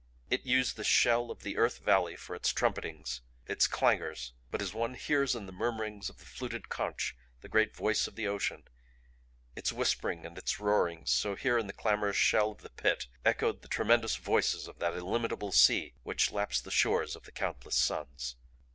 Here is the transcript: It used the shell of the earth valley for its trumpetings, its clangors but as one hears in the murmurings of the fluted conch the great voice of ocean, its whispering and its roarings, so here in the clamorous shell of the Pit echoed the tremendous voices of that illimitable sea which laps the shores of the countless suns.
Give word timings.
It 0.31 0.47
used 0.47 0.77
the 0.77 0.83
shell 0.83 1.29
of 1.29 1.43
the 1.43 1.57
earth 1.57 1.77
valley 1.77 2.15
for 2.15 2.35
its 2.35 2.51
trumpetings, 2.51 3.21
its 3.45 3.67
clangors 3.67 4.31
but 4.49 4.59
as 4.59 4.73
one 4.73 4.95
hears 4.95 5.35
in 5.35 5.45
the 5.45 5.51
murmurings 5.51 6.09
of 6.09 6.17
the 6.17 6.25
fluted 6.25 6.69
conch 6.69 7.15
the 7.41 7.47
great 7.47 7.75
voice 7.75 8.07
of 8.07 8.17
ocean, 8.17 8.63
its 9.55 9.71
whispering 9.71 10.25
and 10.25 10.39
its 10.39 10.59
roarings, 10.59 11.11
so 11.11 11.35
here 11.35 11.59
in 11.59 11.67
the 11.67 11.71
clamorous 11.71 12.17
shell 12.17 12.49
of 12.51 12.63
the 12.63 12.71
Pit 12.71 13.05
echoed 13.23 13.61
the 13.61 13.67
tremendous 13.67 14.15
voices 14.15 14.67
of 14.67 14.79
that 14.79 14.95
illimitable 14.95 15.51
sea 15.51 15.93
which 16.01 16.31
laps 16.31 16.59
the 16.59 16.71
shores 16.71 17.15
of 17.15 17.25
the 17.25 17.31
countless 17.31 17.75
suns. 17.75 18.37